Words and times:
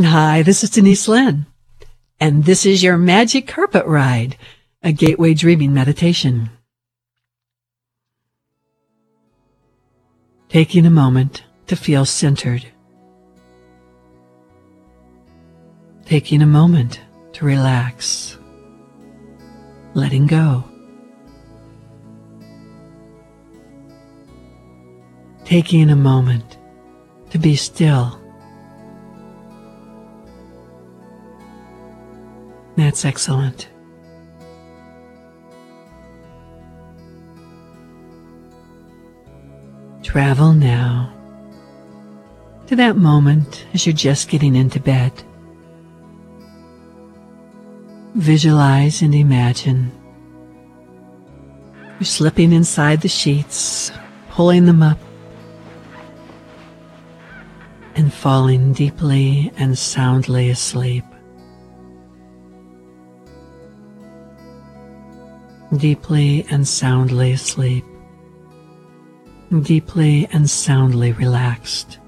Hi, 0.00 0.42
this 0.42 0.64
is 0.64 0.70
Denise 0.70 1.06
Linn, 1.06 1.46
and 2.18 2.44
this 2.44 2.66
is 2.66 2.82
your 2.82 2.98
Magic 2.98 3.46
Carpet 3.46 3.86
Ride, 3.86 4.36
a 4.82 4.90
gateway 4.90 5.34
dreaming 5.34 5.72
meditation. 5.72 6.50
Taking 10.48 10.84
a 10.84 10.90
moment 10.90 11.44
to 11.68 11.76
feel 11.76 12.04
centered. 12.04 12.66
Taking 16.06 16.42
a 16.42 16.46
moment 16.46 17.00
to 17.34 17.44
relax. 17.44 18.36
Letting 19.94 20.26
go. 20.26 20.64
Taking 25.44 25.88
a 25.88 25.94
moment 25.94 26.58
to 27.30 27.38
be 27.38 27.54
still 27.54 28.23
That's 32.76 33.04
excellent. 33.04 33.68
Travel 40.02 40.52
now 40.52 41.12
to 42.66 42.76
that 42.76 42.96
moment 42.96 43.66
as 43.74 43.86
you're 43.86 43.94
just 43.94 44.28
getting 44.28 44.56
into 44.56 44.80
bed. 44.80 45.12
Visualize 48.14 49.02
and 49.02 49.14
imagine 49.14 49.90
you're 51.98 52.06
slipping 52.06 52.52
inside 52.52 53.00
the 53.00 53.08
sheets, 53.08 53.92
pulling 54.30 54.66
them 54.66 54.82
up, 54.82 54.98
and 57.94 58.12
falling 58.12 58.72
deeply 58.72 59.52
and 59.56 59.78
soundly 59.78 60.50
asleep. 60.50 61.04
Deeply 65.78 66.46
and 66.50 66.66
soundly 66.66 67.32
asleep, 67.32 67.84
deeply 69.62 70.26
and 70.32 70.48
soundly 70.48 71.12
relaxed. 71.12 71.98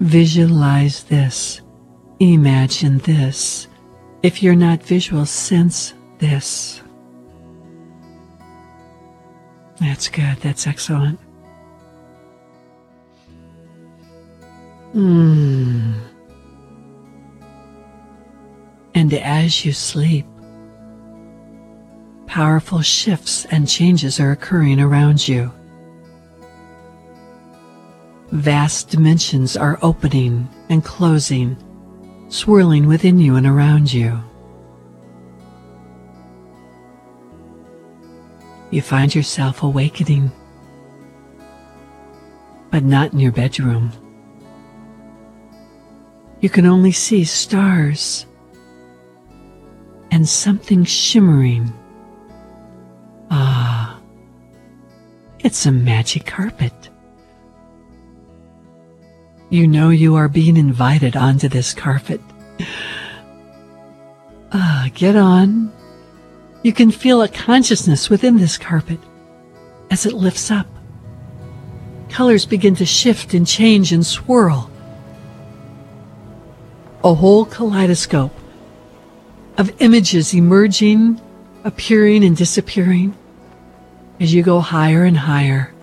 Visualize 0.00 1.04
this, 1.04 1.60
imagine 2.20 2.98
this. 2.98 3.66
If 4.22 4.42
you're 4.42 4.54
not 4.54 4.82
visual, 4.82 5.24
sense 5.26 5.94
this. 6.18 6.82
That's 9.80 10.08
good, 10.08 10.36
that's 10.38 10.66
excellent. 10.66 11.20
Mm. 14.94 15.94
And 18.94 19.12
as 19.12 19.64
you 19.64 19.72
sleep, 19.72 20.26
powerful 22.36 22.82
shifts 22.82 23.46
and 23.46 23.66
changes 23.66 24.20
are 24.20 24.32
occurring 24.32 24.78
around 24.78 25.26
you. 25.26 25.50
Vast 28.30 28.90
dimensions 28.90 29.56
are 29.56 29.78
opening 29.80 30.46
and 30.68 30.84
closing, 30.84 31.56
swirling 32.28 32.86
within 32.86 33.18
you 33.18 33.36
and 33.36 33.46
around 33.46 33.90
you. 33.90 34.22
You 38.70 38.82
find 38.82 39.14
yourself 39.14 39.62
awakening, 39.62 40.30
but 42.70 42.82
not 42.82 43.14
in 43.14 43.18
your 43.18 43.32
bedroom. 43.32 43.90
You 46.42 46.50
can 46.50 46.66
only 46.66 46.92
see 46.92 47.24
stars 47.24 48.26
and 50.10 50.28
something 50.28 50.84
shimmering 50.84 51.72
Ah, 53.30 54.00
it's 55.40 55.66
a 55.66 55.72
magic 55.72 56.26
carpet. 56.26 56.72
You 59.48 59.66
know 59.66 59.90
you 59.90 60.16
are 60.16 60.28
being 60.28 60.56
invited 60.56 61.16
onto 61.16 61.48
this 61.48 61.72
carpet. 61.72 62.20
Ah, 64.52 64.88
get 64.94 65.16
on. 65.16 65.72
You 66.62 66.72
can 66.72 66.90
feel 66.90 67.22
a 67.22 67.28
consciousness 67.28 68.10
within 68.10 68.38
this 68.38 68.58
carpet 68.58 68.98
as 69.90 70.04
it 70.04 70.14
lifts 70.14 70.50
up. 70.50 70.66
Colors 72.08 72.46
begin 72.46 72.74
to 72.76 72.86
shift 72.86 73.34
and 73.34 73.46
change 73.46 73.92
and 73.92 74.04
swirl. 74.04 74.70
A 77.04 77.14
whole 77.14 77.44
kaleidoscope 77.44 78.34
of 79.58 79.70
images 79.80 80.34
emerging 80.34 81.20
appearing 81.66 82.24
and 82.24 82.36
disappearing 82.36 83.12
as 84.20 84.32
you 84.32 84.40
go 84.42 84.60
higher 84.60 85.02
and 85.02 85.16
higher. 85.18 85.74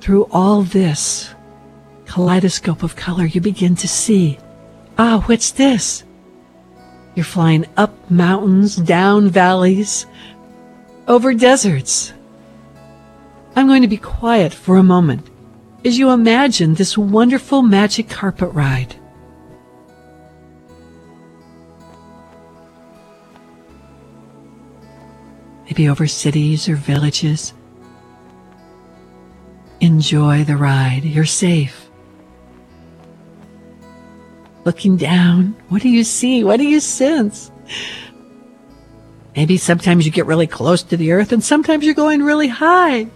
Through 0.00 0.28
all 0.30 0.62
this 0.62 1.34
kaleidoscope 2.06 2.84
of 2.84 2.94
color, 2.94 3.26
you 3.26 3.40
begin 3.40 3.74
to 3.76 3.88
see 3.88 4.38
ah, 4.98 5.22
what's 5.26 5.50
this? 5.50 6.04
You're 7.14 7.24
flying 7.24 7.66
up 7.76 7.92
mountains, 8.08 8.76
down 8.76 9.28
valleys, 9.28 10.06
over 11.08 11.34
deserts. 11.34 12.12
I'm 13.56 13.66
going 13.66 13.82
to 13.82 13.88
be 13.88 13.96
quiet 13.96 14.54
for 14.54 14.76
a 14.76 14.82
moment 14.82 15.28
as 15.84 15.98
you 15.98 16.10
imagine 16.10 16.74
this 16.74 16.96
wonderful 16.96 17.62
magic 17.62 18.08
carpet 18.08 18.52
ride. 18.52 18.94
Maybe 25.72 25.88
over 25.88 26.06
cities 26.06 26.68
or 26.68 26.76
villages. 26.76 27.54
Enjoy 29.80 30.44
the 30.44 30.54
ride. 30.54 31.02
You're 31.02 31.24
safe. 31.24 31.88
Looking 34.66 34.98
down, 34.98 35.56
what 35.70 35.80
do 35.80 35.88
you 35.88 36.04
see? 36.04 36.44
What 36.44 36.58
do 36.58 36.64
you 36.64 36.78
sense? 36.78 37.50
Maybe 39.34 39.56
sometimes 39.56 40.04
you 40.04 40.12
get 40.12 40.26
really 40.26 40.46
close 40.46 40.82
to 40.82 40.96
the 40.98 41.12
earth 41.12 41.32
and 41.32 41.42
sometimes 41.42 41.86
you're 41.86 41.94
going 41.94 42.22
really 42.22 42.48
high. 42.48 43.06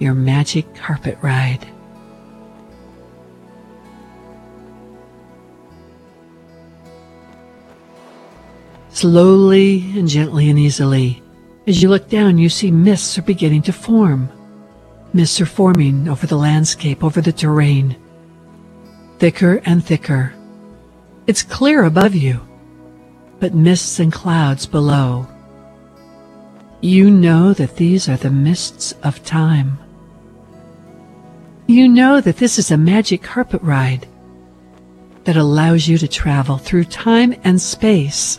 Your 0.00 0.14
magic 0.14 0.74
carpet 0.74 1.18
ride. 1.22 1.64
Slowly 8.94 9.80
and 9.98 10.06
gently 10.06 10.48
and 10.48 10.56
easily, 10.56 11.20
as 11.66 11.82
you 11.82 11.88
look 11.88 12.08
down, 12.08 12.38
you 12.38 12.48
see 12.48 12.70
mists 12.70 13.18
are 13.18 13.22
beginning 13.22 13.62
to 13.62 13.72
form. 13.72 14.28
Mists 15.12 15.40
are 15.40 15.46
forming 15.46 16.08
over 16.08 16.28
the 16.28 16.36
landscape, 16.36 17.02
over 17.02 17.20
the 17.20 17.32
terrain. 17.32 17.96
Thicker 19.18 19.60
and 19.64 19.84
thicker. 19.84 20.32
It's 21.26 21.42
clear 21.42 21.82
above 21.82 22.14
you, 22.14 22.40
but 23.40 23.52
mists 23.52 23.98
and 23.98 24.12
clouds 24.12 24.64
below. 24.64 25.26
You 26.80 27.10
know 27.10 27.52
that 27.52 27.74
these 27.74 28.08
are 28.08 28.16
the 28.16 28.30
mists 28.30 28.92
of 29.02 29.24
time. 29.24 29.76
You 31.66 31.88
know 31.88 32.20
that 32.20 32.36
this 32.36 32.60
is 32.60 32.70
a 32.70 32.78
magic 32.78 33.24
carpet 33.24 33.60
ride 33.60 34.06
that 35.24 35.36
allows 35.36 35.88
you 35.88 35.98
to 35.98 36.06
travel 36.06 36.58
through 36.58 36.84
time 36.84 37.34
and 37.42 37.60
space 37.60 38.38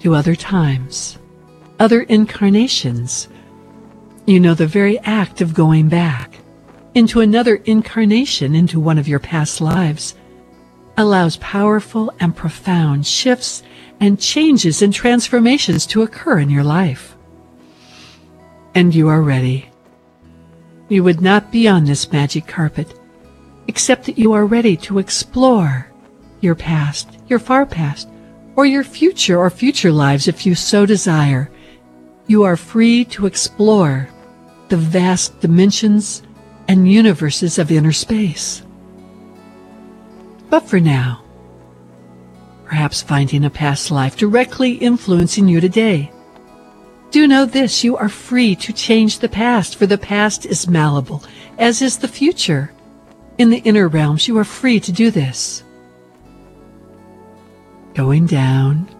to 0.00 0.14
other 0.14 0.34
times, 0.34 1.18
other 1.78 2.02
incarnations. 2.02 3.28
You 4.26 4.40
know 4.40 4.54
the 4.54 4.66
very 4.66 4.98
act 5.00 5.40
of 5.40 5.54
going 5.54 5.88
back 5.88 6.38
into 6.94 7.20
another 7.20 7.56
incarnation 7.66 8.54
into 8.54 8.80
one 8.80 8.98
of 8.98 9.06
your 9.06 9.18
past 9.18 9.60
lives 9.60 10.14
allows 10.96 11.36
powerful 11.36 12.12
and 12.20 12.34
profound 12.34 13.06
shifts 13.06 13.62
and 14.00 14.18
changes 14.18 14.82
and 14.82 14.92
transformations 14.92 15.86
to 15.86 16.02
occur 16.02 16.38
in 16.38 16.50
your 16.50 16.64
life. 16.64 17.16
And 18.74 18.94
you 18.94 19.08
are 19.08 19.22
ready. 19.22 19.70
You 20.88 21.04
would 21.04 21.20
not 21.20 21.50
be 21.50 21.68
on 21.68 21.84
this 21.84 22.10
magic 22.12 22.46
carpet 22.46 22.98
except 23.68 24.04
that 24.06 24.18
you 24.18 24.32
are 24.32 24.46
ready 24.46 24.76
to 24.76 24.98
explore 24.98 25.90
your 26.40 26.54
past, 26.54 27.08
your 27.26 27.38
far 27.38 27.66
past, 27.66 28.08
or 28.56 28.66
your 28.66 28.82
future 28.82 29.38
or 29.38 29.50
future 29.50 29.92
lives 29.92 30.26
if 30.26 30.44
you 30.44 30.54
so 30.54 30.86
desire. 30.86 31.50
You 32.26 32.42
are 32.42 32.56
free 32.56 33.04
to 33.06 33.26
explore 33.26 34.08
the 34.68 34.76
vast 34.76 35.38
dimensions 35.40 36.22
and 36.66 36.90
universes 36.90 37.58
of 37.58 37.70
inner 37.70 37.92
space. 37.92 38.62
But 40.50 40.60
for 40.60 40.80
now, 40.80 41.22
perhaps 42.64 43.02
finding 43.02 43.44
a 43.44 43.50
past 43.50 43.90
life 43.90 44.16
directly 44.16 44.72
influencing 44.72 45.46
you 45.46 45.60
today. 45.60 46.10
Do 47.10 47.28
know 47.28 47.44
this, 47.44 47.84
you 47.84 47.96
are 47.96 48.08
free 48.08 48.56
to 48.56 48.72
change 48.72 49.20
the 49.20 49.28
past, 49.28 49.76
for 49.76 49.86
the 49.86 49.98
past 49.98 50.44
is 50.44 50.66
malleable, 50.66 51.22
as 51.58 51.80
is 51.80 51.98
the 51.98 52.08
future. 52.08 52.72
In 53.38 53.50
the 53.50 53.58
inner 53.58 53.86
realms, 53.86 54.26
you 54.26 54.36
are 54.38 54.44
free 54.44 54.80
to 54.80 54.90
do 54.90 55.10
this. 55.10 55.62
Going 57.96 58.26
down, 58.26 58.90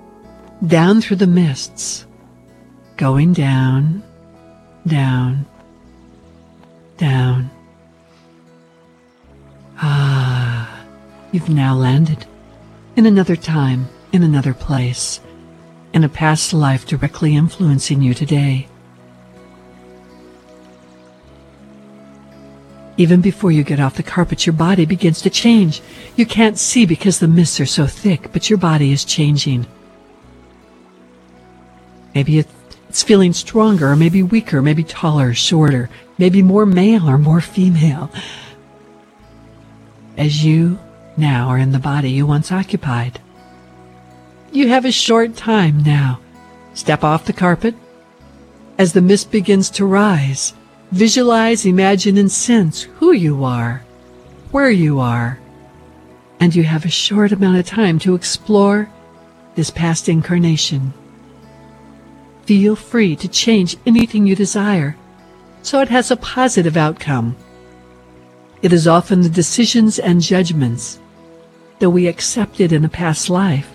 down 0.66 1.02
through 1.02 1.19
the 1.19 1.26
mists, 1.26 2.06
going 2.96 3.34
down, 3.34 4.02
down, 4.87 5.44
down. 6.96 7.50
Ah, 9.76 10.82
you've 11.31 11.50
now 11.50 11.75
landed 11.75 12.25
in 12.96 13.04
another 13.04 13.37
time, 13.37 13.87
in 14.12 14.22
another 14.22 14.54
place, 14.54 15.20
in 15.93 16.02
a 16.02 16.08
past 16.08 16.54
life 16.54 16.87
directly 16.87 17.37
influencing 17.37 18.00
you 18.00 18.14
today. 18.14 18.66
Even 22.98 23.20
before 23.20 23.52
you 23.52 23.62
get 23.62 23.81
off 23.81 23.96
the 23.96 24.02
carpet, 24.02 24.46
your 24.46 24.54
body 24.54 24.87
begins 24.87 25.20
to 25.22 25.31
change. 25.31 25.82
You 26.16 26.25
can't 26.25 26.58
see 26.58 26.87
because 26.87 27.19
the 27.19 27.28
mists 27.28 27.60
are 27.60 27.66
so 27.66 27.87
thick, 27.87 28.32
but 28.32 28.48
your 28.48 28.58
body 28.58 28.93
is 28.93 29.04
changing. 29.04 29.66
Maybe 32.14 32.38
it's 32.38 33.02
feeling 33.02 33.34
stronger, 33.34 33.90
or 33.90 33.96
maybe 33.96 34.22
weaker, 34.22 34.62
maybe 34.62 34.82
taller, 34.82 35.34
shorter, 35.34 35.90
maybe 36.16 36.40
more 36.40 36.64
male 36.64 37.08
or 37.08 37.19
more 37.19 37.43
female. 37.43 38.10
As 40.16 40.43
you 40.43 40.78
now 41.19 41.48
are 41.48 41.58
in 41.58 41.72
the 41.72 41.78
body 41.78 42.10
you 42.10 42.26
once 42.26 42.50
occupied. 42.50 43.20
You 44.52 44.69
have 44.69 44.87
a 44.87 44.93
short 44.93 45.37
time 45.37 45.82
now. 45.82 46.20
Step 46.72 47.04
off 47.04 47.26
the 47.26 47.32
carpet. 47.34 47.75
As 48.78 48.94
the 48.94 49.02
mist 49.02 49.31
begins 49.31 49.69
to 49.70 49.84
rise, 49.84 50.54
Visualize, 50.93 51.67
imagine, 51.67 52.17
and 52.17 52.31
sense 52.31 52.83
who 52.83 53.12
you 53.12 53.44
are, 53.44 53.83
where 54.53 54.71
you 54.71 55.00
are, 55.00 55.38
and 56.38 56.55
you 56.55 56.62
have 56.62 56.85
a 56.85 56.91
short 56.91 57.33
amount 57.33 57.59
of 57.59 57.67
time 57.67 57.99
to 57.99 58.15
explore 58.15 58.88
this 59.56 59.71
past 59.71 60.09
incarnation. 60.09 60.93
Feel 62.44 62.77
free 62.77 63.17
to 63.17 63.27
change 63.27 63.77
anything 63.85 64.27
you 64.27 64.37
desire 64.37 64.97
so 65.62 65.81
it 65.81 65.88
has 65.88 66.12
a 66.12 66.17
positive 66.17 66.77
outcome. 66.77 67.35
It 68.62 68.73
is 68.73 68.87
often 68.87 69.23
the 69.23 69.29
decisions 69.29 69.99
and 69.99 70.21
judgments 70.21 71.00
that 71.81 71.91
we 71.91 72.06
accepted 72.06 72.73
in 72.73 72.85
a 72.85 72.89
past 72.89 73.29
life 73.29 73.73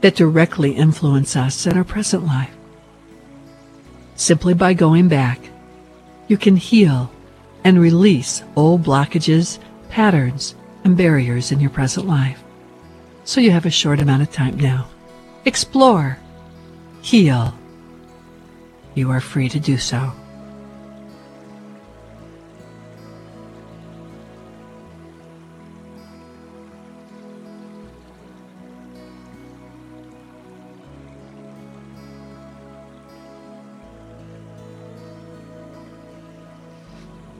that 0.00 0.16
directly 0.16 0.72
influence 0.72 1.36
us 1.36 1.66
in 1.66 1.76
our 1.76 1.84
present 1.84 2.24
life. 2.26 2.56
Simply 4.16 4.54
by 4.54 4.72
going 4.72 5.08
back 5.08 5.49
you 6.30 6.38
can 6.38 6.54
heal 6.54 7.10
and 7.64 7.80
release 7.80 8.44
old 8.54 8.84
blockages, 8.84 9.58
patterns, 9.88 10.54
and 10.84 10.96
barriers 10.96 11.50
in 11.50 11.58
your 11.58 11.70
present 11.70 12.06
life. 12.06 12.40
So 13.24 13.40
you 13.40 13.50
have 13.50 13.66
a 13.66 13.70
short 13.70 13.98
amount 13.98 14.22
of 14.22 14.30
time 14.30 14.56
now. 14.56 14.86
Explore. 15.44 16.18
Heal. 17.02 17.52
You 18.94 19.10
are 19.10 19.20
free 19.20 19.48
to 19.48 19.58
do 19.58 19.76
so. 19.76 20.12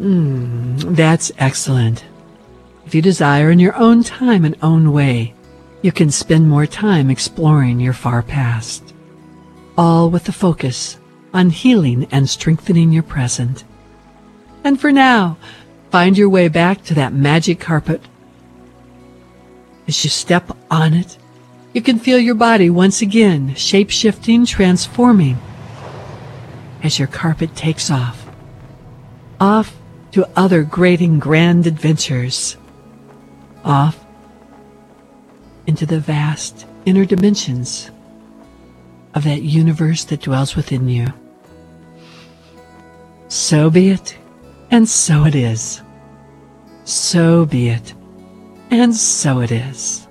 Mm, 0.00 0.96
that's 0.96 1.30
excellent. 1.36 2.04
If 2.86 2.94
you 2.94 3.02
desire 3.02 3.50
in 3.50 3.58
your 3.58 3.76
own 3.76 4.02
time 4.02 4.46
and 4.46 4.56
own 4.62 4.92
way, 4.92 5.34
you 5.82 5.92
can 5.92 6.10
spend 6.10 6.48
more 6.48 6.66
time 6.66 7.10
exploring 7.10 7.80
your 7.80 7.92
far 7.92 8.22
past, 8.22 8.94
all 9.76 10.10
with 10.10 10.24
the 10.24 10.32
focus 10.32 10.98
on 11.34 11.50
healing 11.50 12.08
and 12.10 12.28
strengthening 12.28 12.92
your 12.92 13.02
present. 13.02 13.64
And 14.64 14.80
for 14.80 14.90
now, 14.90 15.36
find 15.90 16.16
your 16.16 16.28
way 16.28 16.48
back 16.48 16.82
to 16.84 16.94
that 16.94 17.12
magic 17.12 17.60
carpet. 17.60 18.00
As 19.86 20.02
you 20.02 20.10
step 20.10 20.56
on 20.70 20.94
it, 20.94 21.18
you 21.72 21.82
can 21.82 21.98
feel 21.98 22.18
your 22.18 22.34
body 22.34 22.70
once 22.70 23.02
again 23.02 23.54
shape-shifting, 23.54 24.46
transforming 24.46 25.38
as 26.82 26.98
your 26.98 27.08
carpet 27.08 27.54
takes 27.54 27.90
off. 27.90 28.26
Off 29.38 29.79
to 30.12 30.28
other 30.36 30.62
great 30.62 31.00
and 31.00 31.20
grand 31.20 31.66
adventures. 31.66 32.56
Off 33.64 34.04
into 35.66 35.86
the 35.86 36.00
vast 36.00 36.66
inner 36.84 37.04
dimensions 37.04 37.90
of 39.14 39.24
that 39.24 39.42
universe 39.42 40.04
that 40.04 40.22
dwells 40.22 40.56
within 40.56 40.88
you. 40.88 41.06
So 43.28 43.70
be 43.70 43.90
it, 43.90 44.16
and 44.70 44.88
so 44.88 45.24
it 45.24 45.34
is. 45.34 45.82
So 46.84 47.44
be 47.44 47.68
it, 47.68 47.94
and 48.70 48.94
so 48.94 49.40
it 49.40 49.52
is. 49.52 50.08